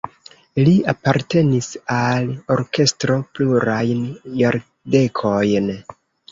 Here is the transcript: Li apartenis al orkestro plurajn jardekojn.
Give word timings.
Li 0.67 0.71
apartenis 0.93 1.67
al 1.97 2.33
orkestro 2.57 3.21
plurajn 3.37 4.03
jardekojn. 4.43 5.73